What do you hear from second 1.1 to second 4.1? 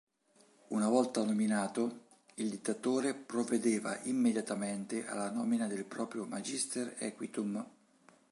nominato, il dittatore provvedeva